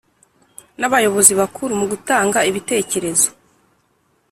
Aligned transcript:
n 0.79 0.81
Abayobozi 0.87 1.31
bakuru 1.39 1.71
mu 1.79 1.85
gutanga 1.91 2.39
ibitekerezo 2.49 3.27